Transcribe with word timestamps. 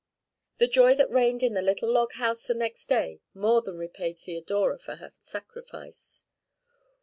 The 0.57 0.65
joy 0.67 0.95
that 0.95 1.11
reigned 1.11 1.43
in 1.43 1.53
the 1.53 1.61
little 1.61 1.87
log 1.93 2.13
house 2.13 2.47
the 2.47 2.55
next 2.55 2.89
day 2.89 3.21
more 3.35 3.61
than 3.61 3.77
repaid 3.77 4.17
Theodora 4.17 4.79
for 4.79 4.95
her 4.95 5.11
sacrifice. 5.21 6.25